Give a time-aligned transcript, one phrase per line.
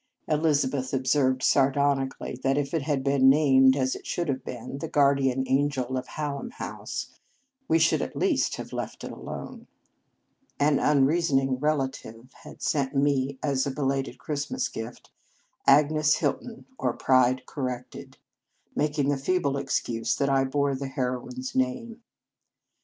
[0.27, 4.79] Elizabeth observed sardoni cally that if it had been named, as it should have been,"
[4.79, 7.09] The Guardian Angel of Hallam House,"
[7.67, 9.67] we should at least have let it alone.
[10.59, 15.11] An unrea soning relative had sent me as a be lated Christmas gift,
[15.67, 18.17] "Agnes Hilton; or Pride Corrected,"
[18.75, 22.01] making the feeble excuse that I bore the heroine s name.